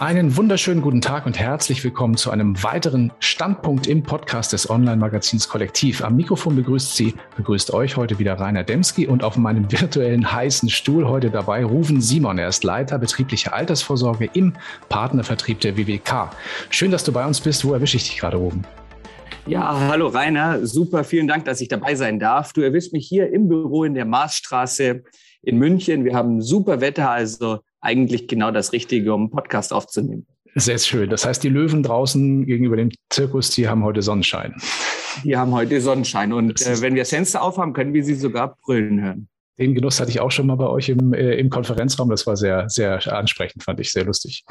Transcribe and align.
Einen 0.00 0.36
wunderschönen 0.36 0.80
guten 0.80 1.00
Tag 1.00 1.26
und 1.26 1.40
herzlich 1.40 1.82
willkommen 1.82 2.16
zu 2.16 2.30
einem 2.30 2.62
weiteren 2.62 3.10
Standpunkt 3.18 3.88
im 3.88 4.04
Podcast 4.04 4.52
des 4.52 4.70
Online-Magazins 4.70 5.48
Kollektiv. 5.48 6.04
Am 6.04 6.14
Mikrofon 6.14 6.54
begrüßt 6.54 6.94
Sie, 6.94 7.14
begrüßt 7.36 7.74
euch 7.74 7.96
heute 7.96 8.20
wieder 8.20 8.34
Rainer 8.34 8.62
Demski 8.62 9.08
und 9.08 9.24
auf 9.24 9.36
meinem 9.36 9.72
virtuellen 9.72 10.30
heißen 10.30 10.70
Stuhl 10.70 11.08
heute 11.08 11.30
dabei 11.30 11.64
Rufen 11.64 12.00
Simon. 12.00 12.38
Er 12.38 12.46
ist 12.46 12.62
Leiter 12.62 12.96
betrieblicher 12.96 13.52
Altersvorsorge 13.52 14.30
im 14.34 14.52
Partnervertrieb 14.88 15.58
der 15.62 15.76
WWK. 15.76 16.30
Schön, 16.70 16.92
dass 16.92 17.02
du 17.02 17.10
bei 17.10 17.26
uns 17.26 17.40
bist. 17.40 17.64
Wo 17.64 17.72
erwische 17.72 17.96
ich 17.96 18.08
dich 18.08 18.18
gerade, 18.18 18.36
Rufen? 18.36 18.64
Ja, 19.48 19.80
hallo 19.88 20.06
Rainer. 20.06 20.64
Super, 20.64 21.02
vielen 21.02 21.26
Dank, 21.26 21.44
dass 21.44 21.60
ich 21.60 21.66
dabei 21.66 21.96
sein 21.96 22.20
darf. 22.20 22.52
Du 22.52 22.60
erwischst 22.60 22.92
mich 22.92 23.08
hier 23.08 23.32
im 23.32 23.48
Büro 23.48 23.82
in 23.82 23.94
der 23.94 24.04
Marsstraße 24.04 25.02
in 25.42 25.58
München. 25.58 26.04
Wir 26.04 26.14
haben 26.14 26.40
super 26.40 26.80
Wetter, 26.80 27.10
also 27.10 27.58
eigentlich 27.88 28.28
genau 28.28 28.50
das 28.50 28.72
Richtige, 28.72 29.14
um 29.14 29.22
einen 29.22 29.30
Podcast 29.30 29.72
aufzunehmen. 29.72 30.26
Sehr 30.54 30.78
schön. 30.78 31.08
Das 31.08 31.24
heißt, 31.24 31.42
die 31.42 31.48
Löwen 31.48 31.82
draußen 31.82 32.44
gegenüber 32.44 32.76
dem 32.76 32.90
Zirkus, 33.10 33.50
die 33.50 33.68
haben 33.68 33.84
heute 33.84 34.02
Sonnenschein. 34.02 34.54
Die 35.24 35.36
haben 35.36 35.52
heute 35.52 35.80
Sonnenschein. 35.80 36.32
Und 36.32 36.60
äh, 36.66 36.80
wenn 36.80 36.94
wir 36.94 37.02
das 37.02 37.10
Fenster 37.10 37.42
aufhaben, 37.42 37.72
können 37.72 37.94
wir 37.94 38.04
sie 38.04 38.14
sogar 38.14 38.56
brüllen 38.64 39.02
hören. 39.02 39.28
Den 39.58 39.74
Genuss 39.74 40.00
hatte 40.00 40.10
ich 40.10 40.20
auch 40.20 40.30
schon 40.30 40.46
mal 40.46 40.56
bei 40.56 40.68
euch 40.68 40.88
im, 40.88 41.12
äh, 41.12 41.34
im 41.34 41.50
Konferenzraum. 41.50 42.10
Das 42.10 42.26
war 42.26 42.36
sehr, 42.36 42.68
sehr 42.68 43.12
ansprechend, 43.12 43.64
fand 43.64 43.80
ich 43.80 43.90
sehr 43.90 44.04
lustig. 44.04 44.44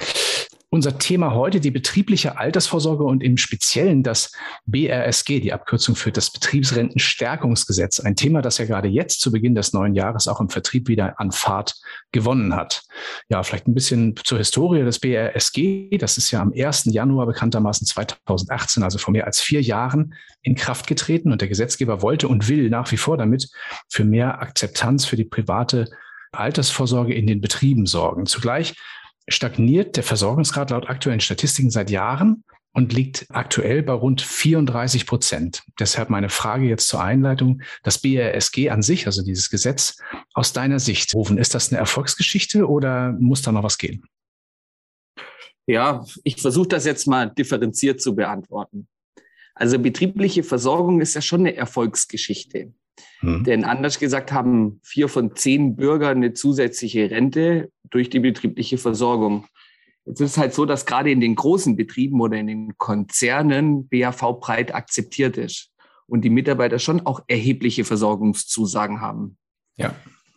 Unser 0.77 0.99
Thema 0.99 1.33
heute 1.33 1.59
die 1.59 1.71
betriebliche 1.71 2.37
Altersvorsorge 2.37 3.03
und 3.03 3.23
im 3.23 3.37
Speziellen 3.37 4.03
das 4.03 4.31
BRSG, 4.67 5.39
die 5.39 5.51
Abkürzung 5.51 5.95
für 5.95 6.11
das 6.11 6.29
Betriebsrentenstärkungsgesetz. 6.29 7.99
Ein 7.99 8.15
Thema, 8.15 8.43
das 8.43 8.59
ja 8.59 8.65
gerade 8.65 8.87
jetzt 8.87 9.21
zu 9.21 9.31
Beginn 9.31 9.55
des 9.55 9.73
neuen 9.73 9.95
Jahres 9.95 10.27
auch 10.27 10.39
im 10.39 10.49
Vertrieb 10.49 10.87
wieder 10.87 11.19
an 11.19 11.31
Fahrt 11.31 11.73
gewonnen 12.11 12.55
hat. 12.55 12.83
Ja, 13.27 13.41
vielleicht 13.41 13.67
ein 13.67 13.73
bisschen 13.73 14.13
zur 14.23 14.37
Historie 14.37 14.83
des 14.83 14.99
BRSG. 14.99 15.97
Das 15.97 16.19
ist 16.19 16.29
ja 16.29 16.41
am 16.41 16.53
1. 16.55 16.85
Januar 16.93 17.25
bekanntermaßen 17.25 17.87
2018, 17.87 18.83
also 18.83 18.99
vor 18.99 19.13
mehr 19.13 19.25
als 19.25 19.41
vier 19.41 19.63
Jahren, 19.63 20.13
in 20.43 20.53
Kraft 20.53 20.85
getreten. 20.85 21.31
Und 21.31 21.41
der 21.41 21.47
Gesetzgeber 21.47 22.03
wollte 22.03 22.27
und 22.27 22.49
will 22.49 22.69
nach 22.69 22.91
wie 22.91 22.97
vor 22.97 23.17
damit 23.17 23.49
für 23.89 24.03
mehr 24.03 24.43
Akzeptanz 24.43 25.05
für 25.05 25.15
die 25.15 25.25
private 25.25 25.89
Altersvorsorge 26.33 27.15
in 27.15 27.25
den 27.25 27.41
Betrieben 27.41 27.87
sorgen. 27.87 28.27
Zugleich 28.27 28.75
stagniert 29.27 29.95
der 29.95 30.03
Versorgungsgrad 30.03 30.69
laut 30.71 30.89
aktuellen 30.89 31.19
Statistiken 31.19 31.69
seit 31.69 31.89
Jahren 31.89 32.43
und 32.73 32.93
liegt 32.93 33.25
aktuell 33.29 33.81
bei 33.81 33.93
rund 33.93 34.21
34 34.21 35.07
Prozent. 35.07 35.63
Deshalb 35.79 36.09
meine 36.09 36.29
Frage 36.29 36.67
jetzt 36.67 36.87
zur 36.87 37.01
Einleitung. 37.01 37.61
Das 37.83 37.97
BRSG 37.97 38.69
an 38.69 38.83
sich, 38.83 39.07
also 39.07 39.23
dieses 39.23 39.49
Gesetz, 39.49 39.97
aus 40.33 40.53
deiner 40.53 40.79
Sicht, 40.79 41.13
Rufen, 41.15 41.39
ist 41.39 41.55
das 41.55 41.71
eine 41.71 41.79
Erfolgsgeschichte 41.79 42.67
oder 42.67 43.13
muss 43.13 43.41
da 43.41 43.51
noch 43.51 43.63
was 43.63 43.79
gehen? 43.79 44.05
Ja, 45.65 46.05
ich 46.23 46.39
versuche 46.39 46.67
das 46.67 46.85
jetzt 46.85 47.07
mal 47.07 47.31
differenziert 47.31 47.99
zu 47.99 48.15
beantworten. 48.15 48.87
Also 49.55 49.79
betriebliche 49.79 50.43
Versorgung 50.43 51.01
ist 51.01 51.15
ja 51.15 51.21
schon 51.21 51.41
eine 51.41 51.55
Erfolgsgeschichte. 51.55 52.73
Hm. 53.19 53.43
Denn 53.43 53.63
anders 53.63 53.99
gesagt 53.99 54.31
haben 54.31 54.79
vier 54.83 55.09
von 55.09 55.35
zehn 55.35 55.75
Bürgern 55.75 56.17
eine 56.17 56.33
zusätzliche 56.33 57.09
Rente 57.09 57.71
durch 57.89 58.09
die 58.09 58.19
betriebliche 58.19 58.77
Versorgung. 58.77 59.45
Jetzt 60.05 60.21
ist 60.21 60.31
es 60.31 60.37
halt 60.37 60.53
so, 60.53 60.65
dass 60.65 60.85
gerade 60.85 61.11
in 61.11 61.19
den 61.19 61.35
großen 61.35 61.75
Betrieben 61.75 62.21
oder 62.21 62.37
in 62.37 62.47
den 62.47 62.77
Konzernen 62.77 63.87
BAV 63.89 64.39
breit 64.39 64.73
akzeptiert 64.73 65.37
ist 65.37 65.71
und 66.07 66.21
die 66.21 66.29
Mitarbeiter 66.29 66.79
schon 66.79 67.05
auch 67.05 67.21
erhebliche 67.27 67.83
Versorgungszusagen 67.83 69.01
haben. 69.01 69.37
Ja. 69.75 69.93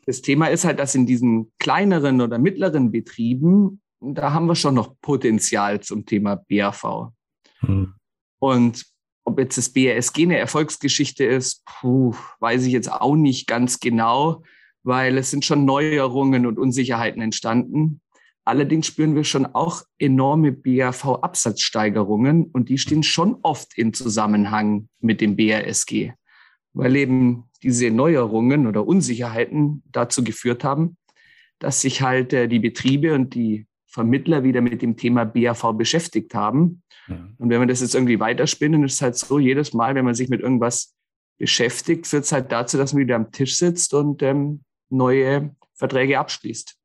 Das 0.07 0.23
Thema 0.23 0.47
ist 0.47 0.65
halt, 0.65 0.81
dass 0.81 0.95
in 0.95 1.07
diesen 1.07 1.53
kleineren 1.59 2.21
oder 2.21 2.39
mittleren 2.39 2.91
Betrieben, 2.91 3.81
da 4.01 4.33
haben 4.33 4.47
wir 4.47 4.57
schon 4.57 4.75
noch 4.75 4.99
Potenzial 5.01 5.81
zum 5.81 6.05
Thema 6.05 6.37
BAV. 6.49 7.13
Hm. 7.61 7.95
Und 8.41 8.87
ob 9.25 9.39
jetzt 9.39 9.57
das 9.57 9.73
BRSG 9.73 10.23
eine 10.23 10.39
Erfolgsgeschichte 10.39 11.25
ist, 11.25 11.65
puh, 11.65 12.15
weiß 12.41 12.65
ich 12.65 12.73
jetzt 12.73 12.91
auch 12.91 13.15
nicht 13.15 13.47
ganz 13.47 13.79
genau, 13.79 14.43
weil 14.83 15.19
es 15.19 15.31
sind 15.31 15.45
schon 15.45 15.65
Neuerungen 15.65 16.47
und 16.47 16.59
Unsicherheiten 16.59 17.23
entstanden. 17.23 18.01
Allerdings 18.45 18.87
spüren 18.87 19.15
wir 19.15 19.25
schon 19.25 19.47
auch 19.47 19.83
enorme 19.99 20.53
BAV-Absatzsteigerungen 20.53 22.47
und 22.47 22.69
die 22.69 22.79
stehen 22.79 23.03
schon 23.03 23.37
oft 23.43 23.77
in 23.77 23.93
Zusammenhang 23.93 24.89
mit 25.01 25.21
dem 25.21 25.37
BRSG, 25.37 26.13
weil 26.73 26.97
eben 26.97 27.45
diese 27.63 27.91
Neuerungen 27.91 28.67
oder 28.67 28.87
Unsicherheiten 28.87 29.83
dazu 29.93 30.25
geführt 30.25 30.65
haben, 30.65 30.97
dass 31.59 31.83
sich 31.83 32.01
halt 32.03 32.33
äh, 32.33 32.49
die 32.49 32.59
Betriebe 32.59 33.15
und 33.15 33.35
die 33.35 33.67
Vermittler 33.87 34.45
wieder 34.45 34.63
mit 34.63 34.83
dem 34.83 34.97
Thema 34.97 35.25
BAV 35.25 35.73
beschäftigt 35.77 36.35
haben. 36.35 36.83
Ja. 37.09 37.29
Und 37.39 37.51
wenn 37.51 37.59
man 37.59 37.69
das 37.69 37.81
jetzt 37.81 37.95
irgendwie 37.95 38.21
weiterspinnen, 38.21 38.85
ist 38.85 38.95
es 38.95 39.03
halt 39.03 39.17
so, 39.17 39.39
jedes 39.39 39.75
Mal, 39.75 39.95
wenn 39.95 40.05
man 40.05 40.15
sich 40.15 40.29
mit 40.29 40.41
irgendwas 40.41 40.95
beschäftigt, 41.39 42.07
führt 42.07 42.25
es 42.25 42.33
halt 42.33 42.53
dazu, 42.53 42.79
dass 42.79 42.93
man 42.93 43.03
wieder 43.03 43.17
am 43.17 43.33
Tisch 43.33 43.57
sitzt 43.57 43.95
und 43.95 44.23
ähm, 44.23 44.63
neue 44.91 45.55
Verträge 45.75 46.19
abschließt. 46.19 46.77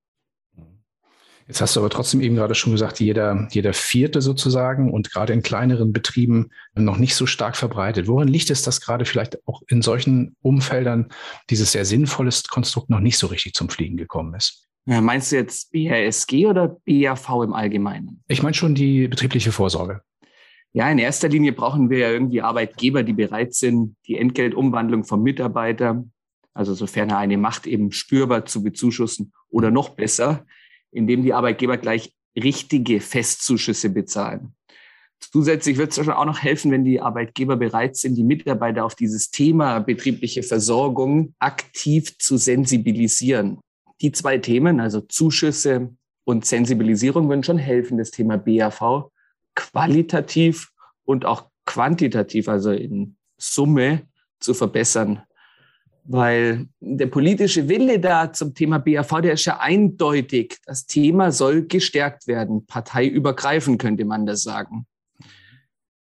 Jetzt 1.47 1.61
hast 1.61 1.75
du 1.75 1.79
aber 1.79 1.91
trotzdem 1.91 2.21
eben 2.21 2.35
gerade 2.35 2.55
schon 2.55 2.71
gesagt, 2.71 2.99
jeder, 2.99 3.47
jeder 3.51 3.73
vierte 3.73 4.19
sozusagen 4.21 4.91
und 4.91 5.11
gerade 5.11 5.31
in 5.31 5.43
kleineren 5.43 5.93
Betrieben 5.93 6.49
noch 6.73 6.97
nicht 6.97 7.13
so 7.13 7.27
stark 7.27 7.55
verbreitet. 7.55 8.07
Worin 8.07 8.27
liegt 8.27 8.49
es, 8.49 8.63
dass 8.63 8.81
gerade 8.81 9.05
vielleicht 9.05 9.47
auch 9.47 9.61
in 9.67 9.83
solchen 9.83 10.35
Umfeldern 10.41 11.09
dieses 11.51 11.71
sehr 11.71 11.85
sinnvolle 11.85 12.31
Konstrukt 12.49 12.89
noch 12.89 12.99
nicht 12.99 13.19
so 13.19 13.27
richtig 13.27 13.53
zum 13.53 13.69
Fliegen 13.69 13.95
gekommen 13.95 14.33
ist? 14.33 14.65
Meinst 14.85 15.31
du 15.31 15.35
jetzt 15.35 15.71
BRSG 15.71 16.47
oder 16.47 16.77
BAV 16.85 17.43
im 17.43 17.53
Allgemeinen? 17.53 18.23
Ich 18.27 18.41
meine 18.41 18.55
schon 18.55 18.73
die 18.73 19.07
betriebliche 19.07 19.51
Vorsorge. 19.51 20.01
Ja, 20.73 20.91
in 20.91 20.97
erster 20.97 21.29
Linie 21.29 21.53
brauchen 21.53 21.89
wir 21.89 21.99
ja 21.99 22.09
irgendwie 22.09 22.41
Arbeitgeber, 22.41 23.03
die 23.03 23.13
bereit 23.13 23.53
sind, 23.53 23.95
die 24.07 24.17
Entgeltumwandlung 24.17 25.03
vom 25.03 25.23
Mitarbeiter, 25.23 26.03
also 26.55 26.73
sofern 26.73 27.11
er 27.11 27.19
eine 27.19 27.37
macht, 27.37 27.67
eben 27.67 27.91
spürbar 27.91 28.45
zu 28.45 28.63
bezuschussen 28.63 29.33
oder 29.49 29.69
noch 29.69 29.89
besser, 29.89 30.47
indem 30.89 31.21
die 31.21 31.33
Arbeitgeber 31.33 31.77
gleich 31.77 32.15
richtige 32.35 32.99
Festzuschüsse 32.99 33.89
bezahlen. 33.91 34.55
Zusätzlich 35.19 35.77
wird 35.77 35.95
es 35.95 36.09
auch 36.09 36.25
noch 36.25 36.41
helfen, 36.41 36.71
wenn 36.71 36.83
die 36.83 36.99
Arbeitgeber 36.99 37.55
bereit 37.55 37.95
sind, 37.95 38.15
die 38.15 38.23
Mitarbeiter 38.23 38.83
auf 38.83 38.95
dieses 38.95 39.29
Thema 39.29 39.79
betriebliche 39.79 40.41
Versorgung 40.41 41.35
aktiv 41.39 42.17
zu 42.17 42.37
sensibilisieren 42.37 43.59
die 44.01 44.11
zwei 44.11 44.37
Themen, 44.37 44.79
also 44.79 45.01
Zuschüsse 45.01 45.95
und 46.23 46.45
Sensibilisierung, 46.45 47.29
würden 47.29 47.43
schon 47.43 47.57
helfen, 47.57 47.97
das 47.97 48.11
Thema 48.11 48.37
BAV 48.37 49.09
qualitativ 49.55 50.71
und 51.05 51.25
auch 51.25 51.49
quantitativ, 51.65 52.49
also 52.49 52.71
in 52.71 53.15
Summe 53.37 54.07
zu 54.39 54.53
verbessern. 54.53 55.23
Weil 56.07 56.67
der 56.79 57.07
politische 57.07 57.67
Wille 57.67 57.99
da 57.99 58.31
zum 58.31 58.53
Thema 58.53 58.77
BAV, 58.77 59.21
der 59.21 59.33
ist 59.33 59.45
ja 59.45 59.59
eindeutig. 59.59 60.59
Das 60.65 60.85
Thema 60.85 61.31
soll 61.31 61.65
gestärkt 61.65 62.27
werden. 62.27 62.65
Parteiübergreifend 62.67 63.81
könnte 63.81 64.05
man 64.05 64.25
das 64.25 64.43
sagen. 64.43 64.85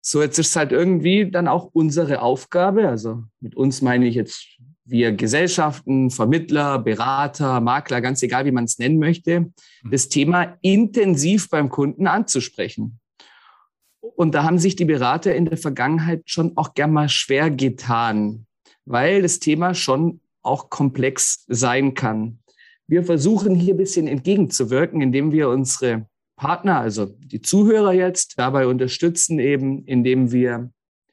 So, 0.01 0.21
jetzt 0.21 0.39
ist 0.39 0.49
es 0.49 0.55
halt 0.55 0.71
irgendwie 0.71 1.31
dann 1.31 1.47
auch 1.47 1.69
unsere 1.73 2.21
Aufgabe. 2.21 2.87
Also 2.89 3.23
mit 3.39 3.55
uns 3.55 3.81
meine 3.81 4.07
ich 4.07 4.15
jetzt 4.15 4.57
wir 4.87 5.11
Gesellschaften, 5.11 6.09
Vermittler, 6.09 6.79
Berater, 6.79 7.59
Makler, 7.59 8.01
ganz 8.01 8.23
egal, 8.23 8.45
wie 8.45 8.51
man 8.51 8.63
es 8.63 8.79
nennen 8.79 8.99
möchte, 8.99 9.41
mhm. 9.41 9.91
das 9.91 10.09
Thema 10.09 10.57
intensiv 10.61 11.49
beim 11.49 11.69
Kunden 11.69 12.07
anzusprechen. 12.07 12.99
Und 13.99 14.33
da 14.33 14.43
haben 14.43 14.57
sich 14.57 14.75
die 14.75 14.85
Berater 14.85 15.35
in 15.35 15.45
der 15.45 15.57
Vergangenheit 15.57 16.23
schon 16.25 16.55
auch 16.55 16.73
gern 16.73 16.93
mal 16.93 17.09
schwer 17.09 17.51
getan, 17.51 18.46
weil 18.87 19.21
das 19.21 19.39
Thema 19.39 19.73
schon 19.73 20.21
auch 20.41 20.69
komplex 20.69 21.43
sein 21.47 21.93
kann. 21.93 22.39
Wir 22.87 23.03
versuchen 23.03 23.53
hier 23.53 23.73
ein 23.73 23.77
bisschen 23.77 24.07
entgegenzuwirken, 24.07 25.01
indem 25.01 25.33
wir 25.33 25.49
unsere 25.49 26.07
Partner, 26.37 26.79
also 26.79 27.05
die 27.05 27.41
Zuhörer 27.41 27.91
jetzt, 27.91 28.39
dabei 28.39 28.67
unterstützen, 28.67 29.39
eben 29.39 29.83
indem 29.85 30.31
wir 30.31 30.71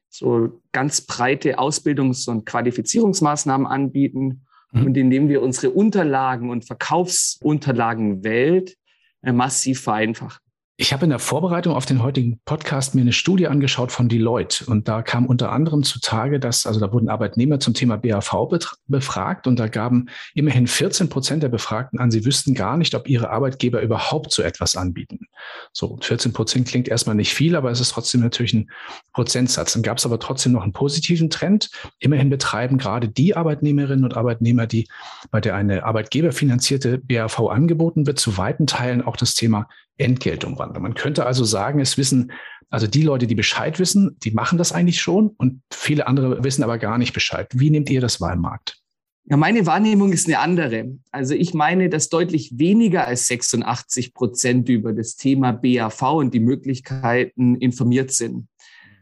so 0.09 0.61
ganz 0.71 1.01
breite 1.01 1.59
Ausbildungs- 1.59 2.29
und 2.29 2.47
Qualifizierungsmaßnahmen 2.47 3.67
anbieten 3.67 4.47
mhm. 4.71 4.87
und 4.87 4.97
indem 4.97 5.29
wir 5.29 5.43
unsere 5.43 5.73
Unterlagen 5.73 6.51
und 6.51 6.65
Verkaufsunterlagenwelt 6.65 8.77
äh, 9.23 9.33
massiv 9.33 9.81
vereinfachen. 9.81 10.44
Ich 10.77 10.93
habe 10.93 11.05
in 11.05 11.11
der 11.11 11.21
Vorbereitung 11.21 11.73
auf 11.73 11.87
den 11.87 12.03
heutigen 12.03 12.41
Podcast 12.45 12.97
mir 12.97 13.03
eine 13.03 13.13
Studie 13.13 13.47
angeschaut 13.47 13.93
von 13.93 14.09
Deloitte 14.09 14.67
und 14.67 14.89
da 14.89 15.03
kam 15.03 15.27
unter 15.27 15.53
anderem 15.53 15.85
zutage, 15.85 16.41
dass, 16.41 16.67
also 16.67 16.81
da 16.81 16.93
wurden 16.93 17.09
Arbeitnehmer 17.09 17.61
zum 17.61 17.75
Thema 17.75 17.97
BAV 17.97 18.49
befragt 18.89 19.47
und 19.47 19.57
da 19.61 19.69
gaben 19.69 20.07
immerhin 20.35 20.67
14 20.67 21.09
Prozent 21.09 21.45
der 21.45 21.49
Befragten 21.49 22.01
an, 22.01 22.11
sie 22.11 22.25
wüssten 22.25 22.55
gar 22.55 22.77
nicht, 22.77 22.97
ob 22.97 23.09
ihre 23.09 23.31
Arbeitgeber 23.31 23.83
überhaupt 23.83 24.33
so 24.33 24.43
etwas 24.43 24.75
anbieten. 24.75 25.29
So 25.73 25.97
14 26.01 26.33
Prozent 26.33 26.67
klingt 26.67 26.89
erstmal 26.89 27.15
nicht 27.15 27.35
viel, 27.35 27.55
aber 27.55 27.71
es 27.71 27.79
ist 27.79 27.93
trotzdem 27.93 28.23
natürlich 28.23 28.55
ein 28.55 28.69
Prozentsatz. 29.13 29.75
Dann 29.75 29.85
gab 29.85 29.99
es 29.99 30.07
aber 30.07 30.19
trotzdem 30.19 30.51
noch 30.51 30.65
einen 30.65 30.73
positiven 30.73 31.31
Trend. 31.31 31.71
Immerhin 32.01 32.31
betreiben 32.31 32.79
gerade 32.79 33.09
die 33.09 33.37
Arbeitnehmerinnen 33.37 34.05
und 34.05 34.17
Arbeitnehmer, 34.17 34.67
die 34.67 34.89
bei 35.31 35.41
der 35.41 35.55
eine 35.55 35.85
arbeitgeberfinanzierte 35.85 36.99
BAV 36.99 37.39
angeboten 37.43 38.09
wird, 38.09 38.19
zu 38.19 38.37
weiten 38.39 38.67
Teilen 38.67 39.03
auch 39.03 39.17
das 39.17 39.35
Thema 39.35 39.69
Entgeltung 39.97 40.53
Umwandlung. 40.55 40.83
Man 40.83 40.95
könnte 40.95 41.27
also 41.27 41.45
sagen, 41.45 41.81
es 41.81 41.97
wissen, 41.97 42.33
also 42.71 42.87
die 42.87 43.03
Leute, 43.03 43.27
die 43.27 43.35
Bescheid 43.35 43.79
wissen, 43.79 44.17
die 44.25 44.33
machen 44.33 44.59
das 44.59 44.73
eigentlich 44.73 45.01
schon 45.01 45.29
und 45.29 45.63
viele 45.73 46.07
andere 46.07 46.43
wissen 46.43 46.65
aber 46.65 46.79
gar 46.79 46.99
nicht 46.99 47.13
Bescheid. 47.13 47.49
Wie 47.53 47.71
nehmt 47.71 47.91
ihr 47.91 48.01
das 48.01 48.21
Wahlmarkt? 48.21 48.79
Ja, 49.27 49.39
meine 49.39 49.65
Wahrnehmung 49.65 50.13
ist 50.13 50.27
eine 50.27 50.39
andere. 50.39 50.99
Also 51.11 51.35
ich 51.35 51.55
meine, 51.55 51.89
dass 51.89 52.11
deutlich 52.11 52.59
weniger 52.59 53.07
als 53.07 53.27
86 53.29 54.13
Prozent 54.13 54.69
über 54.69 54.93
das 54.93 55.17
Thema 55.17 55.53
BAV 55.53 56.03
und 56.03 56.35
die 56.35 56.41
Möglichkeiten 56.41 57.55
informiert 57.57 58.11
sind. 58.11 58.35
Mhm. 58.35 58.47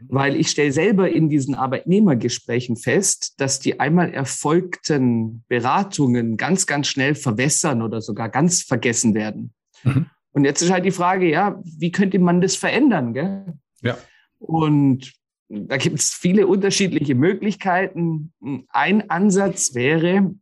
Weil 0.09 0.37
ich 0.37 0.51
stelle 0.51 0.71
selber 0.71 1.11
in 1.11 1.29
diesen 1.29 1.57
Arbeitnehmergesprächen 1.57 2.77
fest, 2.77 3.35
dass 3.39 3.59
die 3.59 3.81
einmal 3.81 4.15
erfolgten 4.15 5.45
Beratungen 5.49 6.37
ganz, 6.37 6.67
ganz 6.69 6.87
schnell 6.87 7.17
verwässern 7.17 7.83
oder 7.83 8.01
sogar 8.01 8.29
ganz 8.29 8.63
vergessen 8.63 9.15
werden. 9.15 9.53
Mhm. 9.83 10.07
Und 10.33 10.45
jetzt 10.45 10.63
ist 10.63 10.71
halt 10.71 10.85
die 10.85 10.91
Frage, 10.91 11.29
ja, 11.29 11.61
wie 11.65 11.93
könnte 11.93 12.19
man 12.19 12.41
das 12.41 12.57
verändern? 12.57 13.15
Gell? 13.15 13.55
Ja. 13.83 13.97
Und 14.39 15.13
da 15.49 15.77
gibt 15.77 15.99
es 15.99 16.15
viele 16.15 16.47
unterschiedliche 16.47 17.15
Möglichkeiten. 17.15 18.33
Ein 18.71 19.11
Ansatz 19.11 19.75
wäre, 19.75 20.35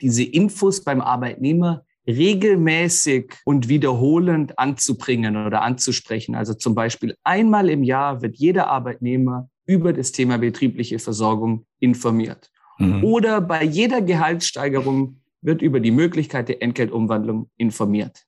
diese 0.00 0.22
Infos 0.22 0.84
beim 0.84 1.00
Arbeitnehmer 1.00 1.84
regelmäßig 2.06 3.34
und 3.44 3.68
wiederholend 3.68 4.58
anzubringen 4.58 5.46
oder 5.46 5.62
anzusprechen. 5.62 6.34
Also 6.34 6.54
zum 6.54 6.74
Beispiel 6.74 7.16
einmal 7.24 7.68
im 7.68 7.82
Jahr 7.82 8.22
wird 8.22 8.36
jeder 8.36 8.68
Arbeitnehmer 8.68 9.50
über 9.66 9.92
das 9.92 10.12
Thema 10.12 10.38
betriebliche 10.38 10.98
Versorgung 10.98 11.66
informiert. 11.78 12.50
Mhm. 12.78 13.04
Oder 13.04 13.40
bei 13.40 13.64
jeder 13.64 14.00
Gehaltssteigerung 14.00 15.20
wird 15.42 15.62
über 15.62 15.80
die 15.80 15.90
Möglichkeit 15.90 16.48
der 16.48 16.62
Entgeltumwandlung 16.62 17.50
informiert. 17.56 18.24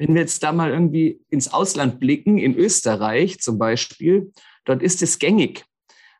Wenn 0.00 0.14
wir 0.14 0.22
jetzt 0.22 0.42
da 0.42 0.52
mal 0.52 0.70
irgendwie 0.70 1.20
ins 1.28 1.52
Ausland 1.52 2.00
blicken, 2.00 2.38
in 2.38 2.56
Österreich 2.56 3.38
zum 3.40 3.58
Beispiel, 3.58 4.32
Dort 4.64 4.82
ist 4.82 5.02
es 5.02 5.18
gängig. 5.18 5.64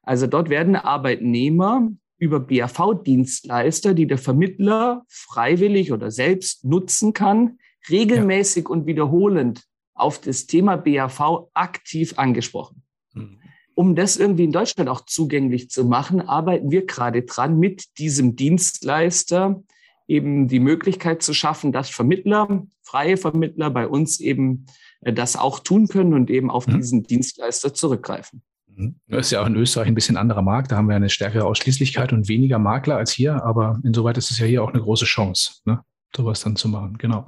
Also 0.02 0.26
dort 0.26 0.50
werden 0.50 0.76
Arbeitnehmer 0.76 1.90
über 2.18 2.40
BAV-Dienstleister, 2.40 3.94
die 3.94 4.06
der 4.06 4.18
Vermittler 4.18 5.04
freiwillig 5.08 5.92
oder 5.92 6.10
selbst 6.10 6.64
nutzen 6.64 7.12
kann, 7.12 7.58
regelmäßig 7.88 8.64
ja. 8.64 8.70
und 8.70 8.86
wiederholend 8.86 9.64
auf 9.94 10.20
das 10.20 10.46
Thema 10.46 10.76
BAV 10.76 11.48
aktiv 11.54 12.14
angesprochen. 12.16 12.82
Mhm. 13.14 13.40
Um 13.74 13.94
das 13.94 14.16
irgendwie 14.16 14.44
in 14.44 14.52
Deutschland 14.52 14.90
auch 14.90 15.02
zugänglich 15.06 15.70
zu 15.70 15.84
machen, 15.84 16.20
arbeiten 16.20 16.70
wir 16.70 16.84
gerade 16.86 17.22
dran, 17.22 17.58
mit 17.58 17.98
diesem 17.98 18.36
Dienstleister 18.36 19.62
eben 20.10 20.48
die 20.48 20.60
Möglichkeit 20.60 21.22
zu 21.22 21.32
schaffen, 21.32 21.72
dass 21.72 21.88
Vermittler, 21.88 22.66
freie 22.82 23.16
Vermittler 23.16 23.70
bei 23.70 23.86
uns 23.86 24.20
eben 24.20 24.66
äh, 25.00 25.12
das 25.12 25.36
auch 25.36 25.60
tun 25.60 25.86
können 25.86 26.12
und 26.12 26.30
eben 26.30 26.50
auf 26.50 26.66
mhm. 26.66 26.76
diesen 26.76 27.02
Dienstleister 27.04 27.72
zurückgreifen. 27.72 28.42
Mhm. 28.66 28.96
Das 29.06 29.26
ist 29.26 29.30
ja 29.32 29.42
auch 29.42 29.46
in 29.46 29.54
Österreich 29.54 29.86
ein 29.86 29.94
bisschen 29.94 30.16
anderer 30.16 30.42
Markt. 30.42 30.72
Da 30.72 30.76
haben 30.76 30.88
wir 30.88 30.96
eine 30.96 31.10
stärkere 31.10 31.44
Ausschließlichkeit 31.44 32.12
und 32.12 32.28
weniger 32.28 32.58
Makler 32.58 32.96
als 32.96 33.12
hier. 33.12 33.44
Aber 33.44 33.80
insoweit 33.84 34.18
ist 34.18 34.30
es 34.30 34.38
ja 34.38 34.46
hier 34.46 34.64
auch 34.64 34.72
eine 34.72 34.82
große 34.82 35.04
Chance, 35.04 35.60
ne? 35.64 35.80
sowas 36.14 36.40
dann 36.40 36.56
zu 36.56 36.68
machen. 36.68 36.98
Genau. 36.98 37.26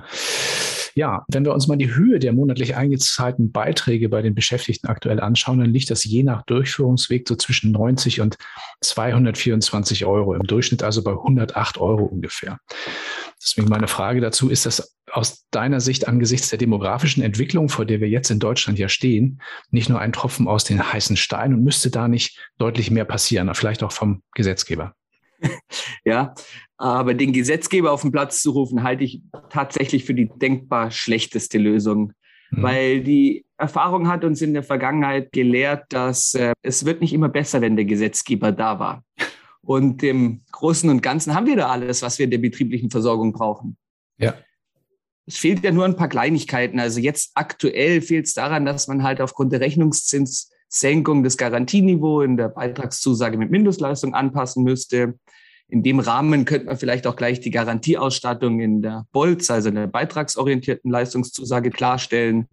Ja, 0.94 1.24
wenn 1.28 1.44
wir 1.44 1.52
uns 1.52 1.68
mal 1.68 1.76
die 1.76 1.94
Höhe 1.94 2.18
der 2.18 2.32
monatlich 2.32 2.76
eingezahlten 2.76 3.52
Beiträge 3.52 4.08
bei 4.08 4.22
den 4.22 4.34
Beschäftigten 4.34 4.88
aktuell 4.88 5.20
anschauen, 5.20 5.60
dann 5.60 5.70
liegt 5.70 5.90
das 5.90 6.04
je 6.04 6.22
nach 6.22 6.42
Durchführungsweg 6.42 7.26
so 7.26 7.36
zwischen 7.36 7.72
90 7.72 8.20
und 8.20 8.36
224 8.80 10.04
Euro 10.04 10.34
im 10.34 10.42
Durchschnitt, 10.42 10.82
also 10.82 11.02
bei 11.02 11.12
108 11.12 11.78
Euro 11.78 12.04
ungefähr. 12.04 12.58
Deswegen 13.42 13.68
meine 13.68 13.88
Frage 13.88 14.20
dazu, 14.20 14.50
ist 14.50 14.66
das 14.66 14.96
aus 15.10 15.46
deiner 15.50 15.80
Sicht 15.80 16.08
angesichts 16.08 16.50
der 16.50 16.58
demografischen 16.58 17.22
Entwicklung, 17.22 17.68
vor 17.68 17.84
der 17.84 18.00
wir 18.00 18.08
jetzt 18.08 18.30
in 18.30 18.38
Deutschland 18.38 18.78
ja 18.78 18.88
stehen, 18.88 19.40
nicht 19.70 19.88
nur 19.88 20.00
ein 20.00 20.12
Tropfen 20.12 20.46
aus 20.46 20.64
den 20.64 20.92
heißen 20.92 21.16
Steinen 21.16 21.58
und 21.58 21.64
müsste 21.64 21.90
da 21.90 22.08
nicht 22.08 22.38
deutlich 22.58 22.90
mehr 22.90 23.04
passieren, 23.04 23.52
vielleicht 23.54 23.82
auch 23.82 23.92
vom 23.92 24.22
Gesetzgeber? 24.34 24.94
Ja, 26.04 26.34
aber 26.78 27.14
den 27.14 27.32
Gesetzgeber 27.32 27.92
auf 27.92 28.02
den 28.02 28.10
Platz 28.10 28.42
zu 28.42 28.50
rufen, 28.50 28.82
halte 28.82 29.04
ich 29.04 29.22
tatsächlich 29.50 30.04
für 30.04 30.14
die 30.14 30.28
denkbar 30.28 30.90
schlechteste 30.90 31.58
Lösung. 31.58 32.12
Mhm. 32.50 32.62
Weil 32.62 33.02
die 33.02 33.44
Erfahrung 33.56 34.08
hat 34.08 34.24
uns 34.24 34.42
in 34.42 34.52
der 34.52 34.64
Vergangenheit 34.64 35.30
gelehrt, 35.32 35.84
dass 35.90 36.34
äh, 36.34 36.52
es 36.62 36.84
wird 36.84 37.00
nicht 37.00 37.12
immer 37.12 37.28
besser, 37.28 37.60
wenn 37.60 37.76
der 37.76 37.84
Gesetzgeber 37.84 38.50
da 38.50 38.78
war. 38.78 39.04
Und 39.60 40.02
im 40.02 40.42
Großen 40.50 40.90
und 40.90 41.02
Ganzen 41.02 41.34
haben 41.34 41.46
wir 41.46 41.56
da 41.56 41.68
alles, 41.68 42.02
was 42.02 42.18
wir 42.18 42.24
in 42.24 42.32
der 42.32 42.38
betrieblichen 42.38 42.90
Versorgung 42.90 43.32
brauchen. 43.32 43.76
Ja. 44.18 44.34
Es 45.24 45.38
fehlt 45.38 45.62
ja 45.62 45.70
nur 45.70 45.84
ein 45.84 45.96
paar 45.96 46.08
Kleinigkeiten. 46.08 46.80
Also 46.80 46.98
jetzt 46.98 47.30
aktuell 47.34 48.02
fehlt 48.02 48.26
es 48.26 48.34
daran, 48.34 48.66
dass 48.66 48.88
man 48.88 49.04
halt 49.04 49.20
aufgrund 49.20 49.52
der 49.52 49.60
Rechnungszinssenkung 50.72 51.22
das 51.22 51.36
Garantieniveau 51.36 52.22
in 52.22 52.36
der 52.36 52.48
Beitragszusage 52.48 53.36
mit 53.36 53.50
Mindestleistung 53.50 54.14
anpassen 54.14 54.64
müsste. 54.64 55.18
In 55.68 55.82
dem 55.82 56.00
Rahmen 56.00 56.44
könnte 56.44 56.66
man 56.66 56.76
vielleicht 56.76 57.06
auch 57.06 57.16
gleich 57.16 57.40
die 57.40 57.50
Garantieausstattung 57.50 58.60
in 58.60 58.82
der 58.82 59.06
BOLZ, 59.12 59.50
also 59.50 59.68
in 59.68 59.76
der 59.76 59.86
beitragsorientierten 59.86 60.90
Leistungszusage, 60.90 61.70
klarstellen. 61.70 62.46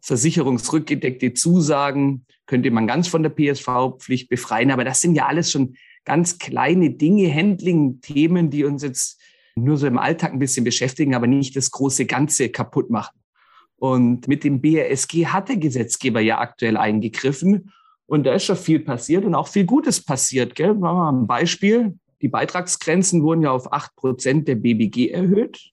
Versicherungsrückgedeckte 0.00 1.34
Zusagen 1.34 2.24
könnte 2.46 2.70
man 2.70 2.86
ganz 2.86 3.08
von 3.08 3.22
der 3.22 3.30
PSV-Pflicht 3.30 4.28
befreien. 4.28 4.70
Aber 4.70 4.84
das 4.84 5.00
sind 5.00 5.14
ja 5.14 5.26
alles 5.26 5.50
schon 5.50 5.74
ganz 6.04 6.38
kleine 6.38 6.90
Dinge, 6.90 7.32
Handling-Themen, 7.32 8.50
die 8.50 8.64
uns 8.64 8.82
jetzt 8.82 9.20
nur 9.56 9.76
so 9.76 9.86
im 9.86 9.98
Alltag 9.98 10.32
ein 10.32 10.38
bisschen 10.38 10.64
beschäftigen, 10.64 11.14
aber 11.14 11.26
nicht 11.26 11.56
das 11.56 11.70
große 11.70 12.06
Ganze 12.06 12.48
kaputt 12.48 12.90
machen. 12.90 13.18
Und 13.78 14.26
mit 14.26 14.44
dem 14.44 14.60
BRSG 14.60 15.26
hat 15.26 15.48
der 15.48 15.56
Gesetzgeber 15.56 16.20
ja 16.20 16.38
aktuell 16.38 16.76
eingegriffen. 16.76 17.72
Und 18.06 18.24
da 18.24 18.34
ist 18.34 18.44
schon 18.44 18.56
viel 18.56 18.80
passiert 18.80 19.24
und 19.24 19.34
auch 19.34 19.48
viel 19.48 19.64
Gutes 19.64 20.04
passiert. 20.04 20.54
Gell? 20.54 20.74
Machen 20.74 20.96
wir 20.96 21.12
mal 21.12 21.12
ein 21.12 21.26
Beispiel. 21.26 21.98
Die 22.20 22.28
Beitragsgrenzen 22.28 23.22
wurden 23.22 23.42
ja 23.42 23.52
auf 23.52 23.72
acht 23.72 23.94
Prozent 23.94 24.48
der 24.48 24.56
BBG 24.56 25.10
erhöht. 25.10 25.70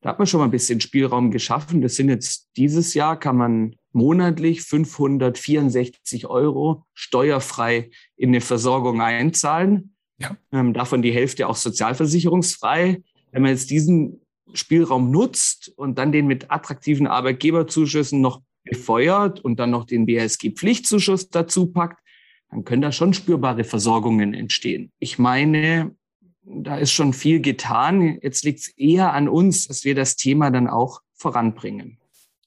Da 0.00 0.10
hat 0.10 0.18
man 0.18 0.28
schon 0.28 0.38
mal 0.38 0.44
ein 0.44 0.52
bisschen 0.52 0.80
Spielraum 0.80 1.32
geschaffen. 1.32 1.82
Das 1.82 1.96
sind 1.96 2.08
jetzt 2.08 2.50
dieses 2.56 2.94
Jahr 2.94 3.18
kann 3.18 3.36
man 3.36 3.74
monatlich 3.92 4.62
564 4.62 6.28
Euro 6.28 6.84
steuerfrei 6.94 7.90
in 8.16 8.28
eine 8.28 8.40
Versorgung 8.40 9.00
einzahlen. 9.00 9.94
Ja. 10.18 10.36
Ähm, 10.52 10.72
davon 10.72 11.02
die 11.02 11.10
Hälfte 11.10 11.48
auch 11.48 11.56
sozialversicherungsfrei. 11.56 13.02
Wenn 13.32 13.42
man 13.42 13.50
jetzt 13.50 13.70
diesen 13.70 14.20
Spielraum 14.54 15.10
nutzt 15.10 15.72
und 15.76 15.98
dann 15.98 16.12
den 16.12 16.26
mit 16.26 16.50
attraktiven 16.50 17.06
Arbeitgeberzuschüssen 17.06 18.20
noch 18.20 18.42
befeuert 18.64 19.40
und 19.40 19.58
dann 19.58 19.70
noch 19.70 19.84
den 19.84 20.06
BSG-Pflichtzuschuss 20.06 21.30
dazu 21.30 21.66
packt, 21.66 22.02
dann 22.50 22.64
können 22.64 22.82
da 22.82 22.92
schon 22.92 23.14
spürbare 23.14 23.64
Versorgungen 23.64 24.34
entstehen. 24.34 24.92
Ich 24.98 25.18
meine, 25.18 25.94
da 26.42 26.76
ist 26.76 26.92
schon 26.92 27.12
viel 27.12 27.40
getan. 27.40 28.18
Jetzt 28.22 28.44
liegt 28.44 28.60
es 28.60 28.68
eher 28.76 29.12
an 29.12 29.28
uns, 29.28 29.68
dass 29.68 29.84
wir 29.84 29.94
das 29.94 30.16
Thema 30.16 30.50
dann 30.50 30.66
auch 30.68 31.00
voranbringen. 31.14 31.98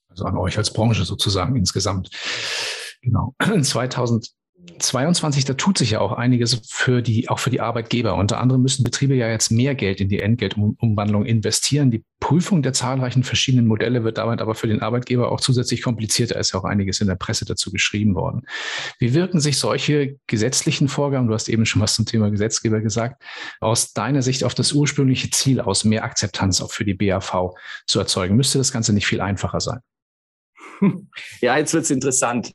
Also 0.08 0.24
an 0.24 0.36
euch 0.36 0.58
als 0.58 0.72
Branche 0.72 1.04
sozusagen 1.04 1.56
insgesamt. 1.56 2.10
Genau. 3.02 3.34
2022, 4.78 5.44
da 5.44 5.54
tut 5.54 5.78
sich 5.78 5.92
ja 5.92 6.00
auch 6.00 6.12
einiges 6.12 6.60
für 6.68 7.02
die, 7.02 7.28
auch 7.28 7.38
für 7.38 7.50
die 7.50 7.60
Arbeitgeber. 7.60 8.14
Unter 8.14 8.40
anderem 8.40 8.62
müssen 8.62 8.84
Betriebe 8.84 9.14
ja 9.14 9.28
jetzt 9.28 9.50
mehr 9.50 9.74
Geld 9.74 10.00
in 10.00 10.08
die 10.08 10.20
Entgeltumwandlung 10.20 11.24
investieren. 11.24 11.90
Die 11.90 12.04
Prüfung 12.20 12.62
der 12.62 12.72
zahlreichen 12.72 13.24
verschiedenen 13.24 13.66
Modelle 13.66 14.04
wird 14.04 14.18
damit 14.18 14.40
aber 14.40 14.54
für 14.54 14.66
den 14.66 14.82
Arbeitgeber 14.82 15.32
auch 15.32 15.40
zusätzlich 15.40 15.82
komplizierter. 15.82 16.38
Ist 16.38 16.52
ja 16.52 16.60
auch 16.60 16.64
einiges 16.64 17.00
in 17.00 17.08
der 17.08 17.16
Presse 17.16 17.44
dazu 17.44 17.70
geschrieben 17.70 18.14
worden. 18.14 18.42
Wie 18.98 19.14
wirken 19.14 19.40
sich 19.40 19.58
solche 19.58 20.16
gesetzlichen 20.26 20.88
Vorgaben, 20.88 21.28
du 21.28 21.34
hast 21.34 21.48
eben 21.48 21.66
schon 21.66 21.82
was 21.82 21.94
zum 21.94 22.06
Thema 22.06 22.30
Gesetzgeber 22.30 22.80
gesagt, 22.80 23.22
aus 23.60 23.92
deiner 23.92 24.22
Sicht 24.22 24.44
auf 24.44 24.54
das 24.54 24.72
ursprüngliche 24.72 25.30
Ziel 25.30 25.60
aus, 25.60 25.84
mehr 25.84 26.04
Akzeptanz 26.04 26.60
auch 26.60 26.70
für 26.70 26.84
die 26.84 26.94
BAV 26.94 27.50
zu 27.86 27.98
erzeugen? 27.98 28.36
Müsste 28.36 28.58
das 28.58 28.72
Ganze 28.72 28.92
nicht 28.92 29.06
viel 29.06 29.20
einfacher 29.20 29.60
sein? 29.60 29.80
Ja, 31.40 31.56
jetzt 31.56 31.74
wird 31.74 31.84
es 31.84 31.90
interessant. 31.90 32.52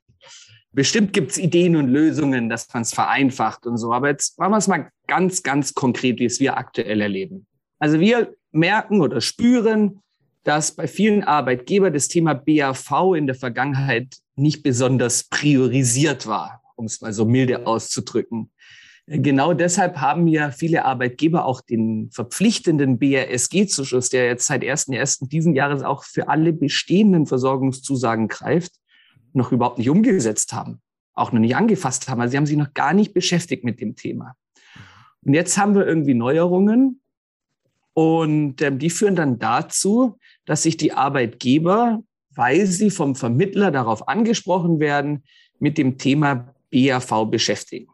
Bestimmt 0.71 1.13
gibt 1.13 1.31
es 1.31 1.37
Ideen 1.37 1.75
und 1.75 1.87
Lösungen, 1.87 2.49
dass 2.49 2.71
man 2.73 2.83
es 2.83 2.93
vereinfacht 2.93 3.65
und 3.65 3.77
so. 3.77 3.93
Aber 3.93 4.09
jetzt 4.09 4.37
machen 4.37 4.51
wir 4.51 4.57
es 4.57 4.67
mal 4.67 4.89
ganz, 5.07 5.43
ganz 5.43 5.73
konkret, 5.73 6.19
wie 6.19 6.25
es 6.25 6.39
wir 6.39 6.57
aktuell 6.57 7.01
erleben. 7.01 7.47
Also 7.79 7.99
wir 7.99 8.35
merken 8.51 9.01
oder 9.01 9.21
spüren, 9.21 10.01
dass 10.43 10.75
bei 10.75 10.87
vielen 10.87 11.23
Arbeitgebern 11.23 11.93
das 11.93 12.07
Thema 12.07 12.33
BAV 12.33 13.15
in 13.15 13.27
der 13.27 13.35
Vergangenheit 13.35 14.17
nicht 14.35 14.63
besonders 14.63 15.25
priorisiert 15.25 16.27
war, 16.27 16.61
um 16.75 16.85
es 16.85 17.01
mal 17.01 17.11
so 17.11 17.25
milde 17.25 17.65
auszudrücken. 17.65 18.51
Genau 19.07 19.53
deshalb 19.53 19.97
haben 19.97 20.27
ja 20.27 20.51
viele 20.51 20.83
Arbeitgeber 20.83 21.45
auch 21.45 21.61
den 21.61 22.09
verpflichtenden 22.11 22.99
BRSG-Zuschuss, 22.99 24.09
der 24.09 24.25
jetzt 24.25 24.47
seit 24.47 24.63
1.1. 24.63 25.29
diesen 25.29 25.55
Jahres 25.55 25.81
auch 25.81 26.03
für 26.03 26.27
alle 26.27 26.51
bestehenden 26.51 27.25
Versorgungszusagen 27.25 28.27
greift, 28.27 28.73
noch 29.37 29.51
überhaupt 29.51 29.77
nicht 29.77 29.89
umgesetzt 29.89 30.53
haben, 30.53 30.81
auch 31.13 31.31
noch 31.31 31.39
nicht 31.39 31.55
angefasst 31.55 32.09
haben. 32.09 32.19
Also 32.19 32.31
sie 32.31 32.37
haben 32.37 32.45
sich 32.45 32.57
noch 32.57 32.73
gar 32.73 32.93
nicht 32.93 33.13
beschäftigt 33.13 33.63
mit 33.63 33.79
dem 33.79 33.95
Thema. 33.95 34.35
Und 35.23 35.33
jetzt 35.33 35.57
haben 35.57 35.75
wir 35.75 35.85
irgendwie 35.85 36.13
Neuerungen 36.13 37.01
und 37.93 38.61
ähm, 38.61 38.79
die 38.79 38.89
führen 38.89 39.15
dann 39.15 39.39
dazu, 39.39 40.17
dass 40.45 40.63
sich 40.63 40.77
die 40.77 40.93
Arbeitgeber 40.93 42.01
weil 42.37 42.67
sie 42.67 42.91
vom 42.91 43.15
Vermittler 43.15 43.71
darauf 43.71 44.07
angesprochen 44.07 44.79
werden, 44.79 45.23
mit 45.59 45.77
dem 45.77 45.97
Thema 45.97 46.53
BAV 46.71 47.25
beschäftigen. 47.25 47.87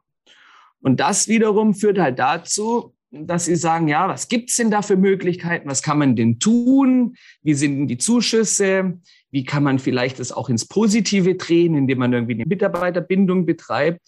Und 0.81 0.99
das 0.99 1.29
wiederum 1.29 1.73
führt 1.73 1.97
halt 1.97 2.19
dazu, 2.19 2.93
dass 3.09 3.45
sie 3.45 3.55
sagen, 3.55 3.87
ja, 3.87 4.09
was 4.09 4.27
gibt's 4.27 4.57
denn 4.57 4.69
da 4.69 4.81
für 4.81 4.97
Möglichkeiten? 4.97 5.69
Was 5.69 5.81
kann 5.81 5.97
man 5.97 6.15
denn 6.17 6.39
tun? 6.39 7.15
Wie 7.41 7.53
sind 7.53 7.77
denn 7.77 7.87
die 7.87 7.97
Zuschüsse? 7.97 8.99
Wie 9.33 9.43
kann 9.43 9.63
man 9.63 9.79
vielleicht 9.79 10.19
das 10.19 10.31
auch 10.31 10.47
ins 10.47 10.67
Positive 10.67 11.33
drehen, 11.33 11.73
indem 11.73 11.97
man 11.97 12.13
irgendwie 12.13 12.35
eine 12.35 12.45
Mitarbeiterbindung 12.45 13.47
betreibt? 13.47 13.99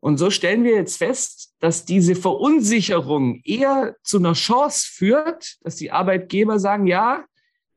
Und 0.00 0.18
so 0.18 0.28
stellen 0.28 0.64
wir 0.64 0.74
jetzt 0.74 0.96
fest, 0.96 1.54
dass 1.60 1.84
diese 1.84 2.16
Verunsicherung 2.16 3.40
eher 3.44 3.94
zu 4.02 4.18
einer 4.18 4.32
Chance 4.32 4.88
führt, 4.92 5.56
dass 5.62 5.76
die 5.76 5.92
Arbeitgeber 5.92 6.58
sagen, 6.58 6.88
ja, 6.88 7.24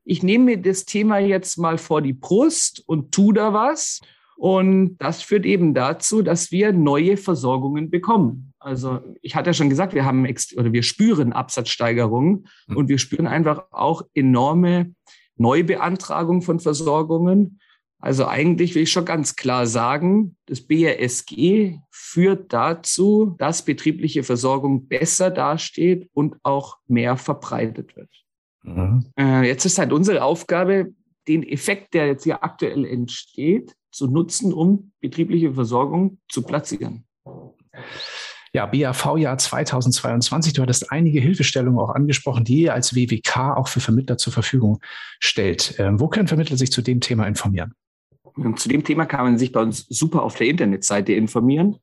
ich 0.04 0.24
nehme 0.24 0.46
mir 0.46 0.56
das 0.60 0.84
Thema 0.84 1.18
jetzt 1.18 1.58
mal 1.58 1.78
vor 1.78 2.02
die 2.02 2.12
Brust 2.12 2.82
und 2.86 3.12
tu 3.12 3.30
da 3.30 3.52
was. 3.52 4.00
Und 4.36 4.96
das 4.98 5.22
führt 5.22 5.46
eben 5.46 5.74
dazu, 5.74 6.22
dass 6.22 6.50
wir 6.50 6.72
neue 6.72 7.16
Versorgungen 7.16 7.88
bekommen. 7.88 8.52
Also 8.58 8.98
ich 9.22 9.36
hatte 9.36 9.50
ja 9.50 9.54
schon 9.54 9.70
gesagt, 9.70 9.94
wir 9.94 10.04
haben 10.04 10.26
oder 10.56 10.72
wir 10.72 10.82
spüren 10.82 11.32
Absatzsteigerungen 11.32 12.48
mhm. 12.66 12.76
und 12.76 12.88
wir 12.88 12.98
spüren 12.98 13.28
einfach 13.28 13.66
auch 13.70 14.02
enorme 14.12 14.92
Neubeantragung 15.40 16.42
von 16.42 16.60
Versorgungen. 16.60 17.60
Also 17.98 18.26
eigentlich 18.26 18.74
will 18.74 18.82
ich 18.82 18.92
schon 18.92 19.04
ganz 19.04 19.36
klar 19.36 19.66
sagen, 19.66 20.36
das 20.46 20.60
BRSG 20.60 21.78
führt 21.90 22.52
dazu, 22.52 23.34
dass 23.38 23.64
betriebliche 23.64 24.22
Versorgung 24.22 24.86
besser 24.86 25.30
dasteht 25.30 26.08
und 26.12 26.36
auch 26.42 26.78
mehr 26.86 27.16
verbreitet 27.16 27.96
wird. 27.96 28.10
Mhm. 28.62 29.06
Äh, 29.18 29.46
jetzt 29.46 29.64
ist 29.64 29.78
halt 29.78 29.92
unsere 29.92 30.22
Aufgabe, 30.22 30.94
den 31.28 31.42
Effekt, 31.42 31.94
der 31.94 32.06
jetzt 32.06 32.24
hier 32.24 32.42
aktuell 32.42 32.84
entsteht, 32.84 33.74
zu 33.90 34.06
nutzen, 34.06 34.52
um 34.52 34.92
betriebliche 35.00 35.52
Versorgung 35.54 36.18
zu 36.28 36.42
platzieren. 36.42 37.04
Ja, 38.52 38.66
BAV-Jahr 38.66 39.38
2022. 39.38 40.54
Du 40.54 40.62
hattest 40.62 40.90
einige 40.90 41.20
Hilfestellungen 41.20 41.78
auch 41.78 41.90
angesprochen, 41.90 42.44
die 42.44 42.62
ihr 42.62 42.74
als 42.74 42.96
WWK 42.96 43.56
auch 43.56 43.68
für 43.68 43.78
Vermittler 43.78 44.18
zur 44.18 44.32
Verfügung 44.32 44.80
stellt. 45.20 45.76
Ähm, 45.78 46.00
wo 46.00 46.08
können 46.08 46.26
Vermittler 46.26 46.56
sich 46.56 46.72
zu 46.72 46.82
dem 46.82 47.00
Thema 47.00 47.26
informieren? 47.26 47.74
Zu 48.56 48.68
dem 48.68 48.82
Thema 48.82 49.06
kann 49.06 49.24
man 49.24 49.38
sich 49.38 49.52
bei 49.52 49.60
uns 49.60 49.86
super 49.88 50.22
auf 50.22 50.36
der 50.36 50.48
Internetseite 50.48 51.12
informieren 51.12 51.76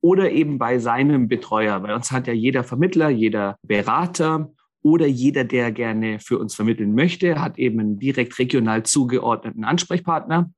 oder 0.00 0.30
eben 0.30 0.58
bei 0.58 0.78
seinem 0.78 1.26
Betreuer. 1.26 1.80
Bei 1.80 1.94
uns 1.94 2.12
hat 2.12 2.28
ja 2.28 2.32
jeder 2.32 2.62
Vermittler, 2.62 3.08
jeder 3.08 3.56
Berater 3.62 4.52
oder 4.82 5.06
jeder, 5.06 5.42
der 5.42 5.72
gerne 5.72 6.20
für 6.20 6.38
uns 6.38 6.54
vermitteln 6.54 6.94
möchte, 6.94 7.40
hat 7.40 7.58
eben 7.58 7.80
einen 7.80 7.98
direkt 7.98 8.38
regional 8.38 8.84
zugeordneten 8.84 9.64
Ansprechpartner. 9.64 10.50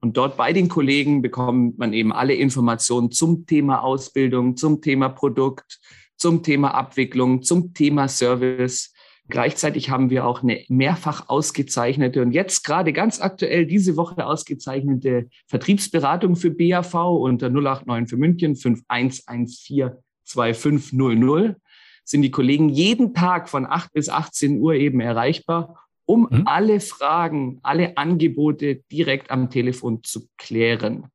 Und 0.00 0.16
dort 0.16 0.36
bei 0.36 0.52
den 0.52 0.68
Kollegen 0.68 1.22
bekommt 1.22 1.78
man 1.78 1.92
eben 1.92 2.12
alle 2.12 2.34
Informationen 2.34 3.12
zum 3.12 3.46
Thema 3.46 3.84
Ausbildung, 3.84 4.56
zum 4.56 4.80
Thema 4.80 5.08
Produkt, 5.08 5.78
zum 6.16 6.42
Thema 6.42 6.74
Abwicklung, 6.74 7.42
zum 7.42 7.72
Thema 7.72 8.08
Service. 8.08 8.92
Gleichzeitig 9.28 9.90
haben 9.90 10.10
wir 10.10 10.26
auch 10.26 10.42
eine 10.42 10.64
mehrfach 10.68 11.28
ausgezeichnete 11.28 12.20
und 12.20 12.32
jetzt 12.32 12.64
gerade 12.64 12.92
ganz 12.92 13.20
aktuell 13.20 13.66
diese 13.66 13.96
Woche 13.96 14.26
ausgezeichnete 14.26 15.28
Vertriebsberatung 15.46 16.34
für 16.34 16.50
BAV 16.50 16.94
unter 16.94 17.48
089 17.48 18.10
für 18.10 18.16
München 18.16 18.56
5114 18.56 19.92
2500 20.24 21.56
sind 22.04 22.22
die 22.22 22.30
Kollegen 22.30 22.68
jeden 22.68 23.14
Tag 23.14 23.48
von 23.48 23.66
8 23.66 23.92
bis 23.92 24.08
18 24.08 24.60
Uhr 24.60 24.74
eben 24.74 25.00
erreichbar, 25.00 25.86
um 26.04 26.28
mhm. 26.30 26.42
alle 26.46 26.80
Fragen, 26.80 27.60
alle 27.62 27.96
Angebote 27.96 28.82
direkt 28.90 29.30
am 29.30 29.50
Telefon 29.50 30.02
zu 30.02 30.28
klären. 30.36 31.06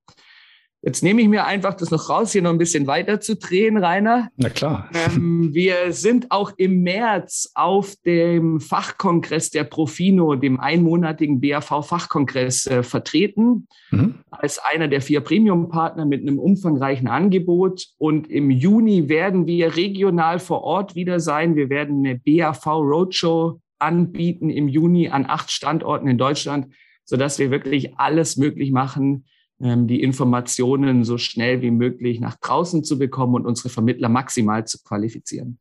Jetzt 0.88 1.04
nehme 1.04 1.22
ich 1.22 1.28
mir 1.28 1.46
einfach 1.46 1.74
das 1.74 1.92
noch 1.92 2.10
raus, 2.10 2.32
hier 2.32 2.42
noch 2.42 2.52
ein 2.52 2.58
bisschen 2.58 2.88
weiter 2.88 3.20
zu 3.20 3.36
drehen, 3.36 3.76
Rainer. 3.76 4.30
Na 4.38 4.48
klar. 4.48 4.90
Ähm, 4.94 5.54
wir 5.54 5.92
sind 5.92 6.32
auch 6.32 6.54
im 6.56 6.82
März 6.82 7.52
auf 7.56 7.98
dem 8.06 8.62
Fachkongress 8.62 9.50
der 9.50 9.66
Profino, 9.66 10.36
dem 10.36 10.62
einmonatigen 10.62 11.42
BAV-Fachkongress, 11.42 12.68
äh, 12.68 12.84
vertreten, 12.84 13.68
mhm. 13.92 14.20
als 14.32 14.60
einer 14.60 14.88
der 14.88 15.02
vier 15.02 15.20
Premium-Partner 15.20 16.06
mit 16.06 16.22
einem 16.22 16.40
umfangreichen 16.40 17.10
Angebot. 17.10 17.88
Und 17.98 18.30
im 18.30 18.50
Juni 18.50 19.10
werden 19.10 19.46
wir 19.46 19.76
regional 19.76 20.40
vor 20.40 20.62
Ort 20.62 20.96
wieder 20.96 21.20
sein. 21.20 21.58
Wir 21.58 21.70
werden 21.70 22.06
eine 22.06 22.18
BAV-Roadshow 22.18 23.60
anbieten 23.78 24.50
im 24.50 24.70
Juni 24.70 25.10
an 25.10 25.26
acht 25.28 25.52
Standorten 25.52 26.08
in 26.08 26.18
Deutschland, 26.18 26.74
sodass 27.04 27.40
wir 27.40 27.52
wirklich 27.52 28.00
alles 28.00 28.38
möglich 28.38 28.72
machen, 28.72 29.26
die 29.60 30.04
Informationen 30.04 31.04
so 31.04 31.18
schnell 31.18 31.62
wie 31.62 31.72
möglich 31.72 32.20
nach 32.20 32.36
draußen 32.36 32.84
zu 32.84 33.00
bekommen 33.00 33.36
und 33.36 33.46
unsere 33.46 33.70
Vermittler 33.70 34.10
maximal 34.10 34.68
zu 34.68 34.78
qualifizieren. 34.84 35.60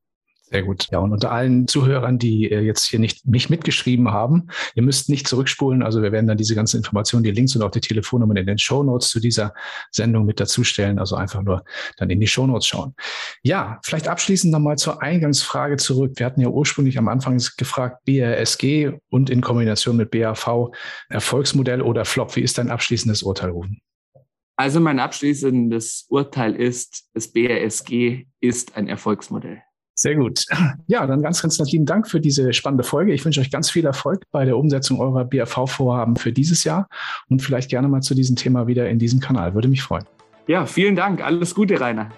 Sehr 0.48 0.62
gut. 0.62 0.86
Ja, 0.92 1.00
und 1.00 1.10
unter 1.10 1.32
allen 1.32 1.66
Zuhörern, 1.66 2.18
die 2.18 2.48
äh, 2.48 2.60
jetzt 2.60 2.84
hier 2.84 3.00
nicht, 3.00 3.26
nicht 3.26 3.50
mitgeschrieben 3.50 4.12
haben, 4.12 4.46
ihr 4.76 4.84
müsst 4.84 5.08
nicht 5.08 5.26
zurückspulen. 5.26 5.82
Also 5.82 6.02
wir 6.02 6.12
werden 6.12 6.28
dann 6.28 6.36
diese 6.36 6.54
ganzen 6.54 6.76
Informationen, 6.76 7.24
die 7.24 7.32
Links 7.32 7.56
und 7.56 7.62
auch 7.62 7.70
die 7.72 7.80
Telefonnummern 7.80 8.36
in 8.36 8.46
den 8.46 8.58
Show 8.58 8.84
Notes 8.84 9.08
zu 9.08 9.18
dieser 9.18 9.54
Sendung 9.90 10.24
mit 10.24 10.38
dazustellen. 10.38 11.00
Also 11.00 11.16
einfach 11.16 11.42
nur 11.42 11.64
dann 11.96 12.10
in 12.10 12.20
die 12.20 12.28
Show 12.28 12.46
Notes 12.46 12.68
schauen. 12.68 12.94
Ja, 13.42 13.80
vielleicht 13.82 14.06
abschließend 14.06 14.52
nochmal 14.52 14.76
zur 14.76 15.02
Eingangsfrage 15.02 15.78
zurück. 15.78 16.12
Wir 16.14 16.26
hatten 16.26 16.40
ja 16.40 16.48
ursprünglich 16.48 16.96
am 16.96 17.08
Anfang 17.08 17.42
gefragt, 17.56 18.04
BRSG 18.04 18.92
und 19.10 19.30
in 19.30 19.40
Kombination 19.40 19.96
mit 19.96 20.12
BAV 20.12 20.70
Erfolgsmodell 21.08 21.82
oder 21.82 22.04
Flop. 22.04 22.36
Wie 22.36 22.42
ist 22.42 22.56
dein 22.58 22.70
abschließendes 22.70 23.24
Urteil, 23.24 23.50
Rufen? 23.50 23.80
Also 24.56 24.80
mein 24.80 24.98
abschließendes 24.98 26.06
Urteil 26.08 26.54
ist, 26.54 27.10
das 27.12 27.28
BRSG 27.28 28.26
ist 28.40 28.76
ein 28.76 28.88
Erfolgsmodell. 28.88 29.62
Sehr 29.98 30.14
gut. 30.14 30.44
Ja, 30.86 31.06
dann 31.06 31.22
ganz, 31.22 31.40
ganz 31.40 31.58
lieben 31.58 31.86
Dank 31.86 32.08
für 32.08 32.20
diese 32.20 32.52
spannende 32.52 32.84
Folge. 32.84 33.14
Ich 33.14 33.24
wünsche 33.24 33.40
euch 33.40 33.50
ganz 33.50 33.70
viel 33.70 33.86
Erfolg 33.86 34.22
bei 34.30 34.44
der 34.44 34.58
Umsetzung 34.58 35.00
eurer 35.00 35.24
BRV-Vorhaben 35.24 36.16
für 36.16 36.32
dieses 36.32 36.64
Jahr 36.64 36.86
und 37.28 37.40
vielleicht 37.40 37.70
gerne 37.70 37.88
mal 37.88 38.02
zu 38.02 38.14
diesem 38.14 38.36
Thema 38.36 38.66
wieder 38.66 38.88
in 38.88 38.98
diesem 38.98 39.20
Kanal. 39.20 39.54
Würde 39.54 39.68
mich 39.68 39.82
freuen. 39.82 40.04
Ja, 40.46 40.66
vielen 40.66 40.96
Dank. 40.96 41.22
Alles 41.22 41.54
Gute, 41.54 41.80
Rainer. 41.80 42.10